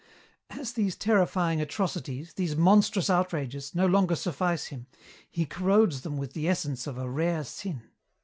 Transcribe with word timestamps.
"As 0.49 0.73
these 0.73 0.95
terrifying 0.95 1.61
atrocities, 1.61 2.33
these 2.33 2.55
monstrous 2.55 3.07
outrages, 3.07 3.75
no 3.75 3.85
longer 3.85 4.15
suffice 4.15 4.65
him, 4.65 4.87
he 5.29 5.45
corrodes 5.45 6.01
them 6.01 6.17
with 6.17 6.33
the 6.33 6.49
essence 6.49 6.87
of 6.87 6.97
a 6.97 7.07
rare 7.07 7.43
sin. 7.43 7.83